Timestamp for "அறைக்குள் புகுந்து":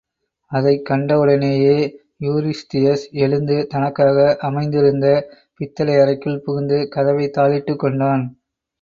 5.99-6.87